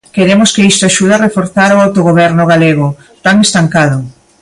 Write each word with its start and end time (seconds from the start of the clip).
Queremos 0.17 0.49
que 0.53 0.67
isto 0.71 0.83
axude 0.85 1.13
a 1.15 1.23
reforzar 1.27 1.71
o 1.73 1.81
autogoberno 1.85 2.43
galego, 2.51 2.87
tan 3.25 3.35
estancado. 3.45 3.99